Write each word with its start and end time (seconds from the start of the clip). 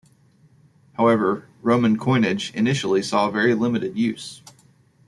However, 0.93 1.47
Roman 1.61 1.95
coinage 1.95 2.51
initially 2.55 3.03
saw 3.03 3.29
very 3.29 3.53
limited 3.53 3.95
use. 3.95 4.41